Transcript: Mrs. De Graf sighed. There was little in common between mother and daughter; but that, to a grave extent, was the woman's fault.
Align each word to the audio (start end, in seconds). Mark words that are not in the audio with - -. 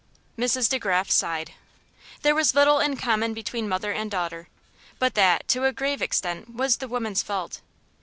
Mrs. 0.35 0.67
De 0.67 0.79
Graf 0.79 1.11
sighed. 1.11 1.53
There 2.23 2.33
was 2.33 2.55
little 2.55 2.79
in 2.79 2.97
common 2.97 3.35
between 3.35 3.69
mother 3.69 3.91
and 3.91 4.09
daughter; 4.09 4.47
but 4.97 5.13
that, 5.13 5.47
to 5.49 5.65
a 5.65 5.71
grave 5.71 6.01
extent, 6.01 6.55
was 6.55 6.77
the 6.77 6.87
woman's 6.87 7.21
fault. 7.21 7.61